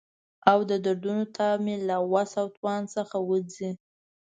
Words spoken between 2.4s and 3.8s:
او توان څخه وځي.